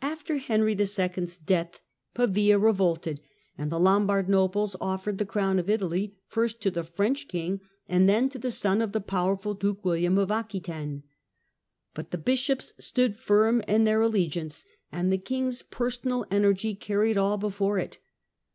After 0.00 0.38
Henry 0.38 0.72
II.'s 0.72 1.36
death 1.36 1.82
Pavia 2.14 2.58
revolted 2.58 3.20
and 3.58 3.70
the 3.70 3.78
Lombard 3.78 4.26
nobles 4.26 4.76
offered 4.80 5.18
the 5.18 5.26
crown 5.26 5.58
of 5.58 5.68
Italy 5.68 6.16
first 6.26 6.62
to 6.62 6.70
the 6.70 6.82
French 6.82 7.28
king, 7.28 7.60
and 7.86 8.08
then 8.08 8.30
to 8.30 8.38
the 8.38 8.50
son 8.50 8.80
of 8.80 8.92
the 8.92 9.00
powerful 9.02 9.52
Duke 9.52 9.84
William 9.84 10.16
of 10.16 10.30
Aquitaine. 10.30 11.02
But 11.92 12.12
the 12.12 12.16
bishops 12.16 12.72
stood 12.80 13.18
firm 13.18 13.60
in 13.68 13.84
their 13.84 14.00
allegiance, 14.00 14.64
and 14.90 15.12
the 15.12 15.18
king's 15.18 15.60
personal 15.60 16.24
energy 16.30 16.74
carried 16.74 17.18
all 17.18 17.36
before 17.36 17.78
it. 17.78 17.98